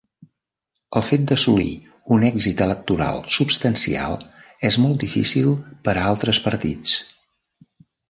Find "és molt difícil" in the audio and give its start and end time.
4.73-5.55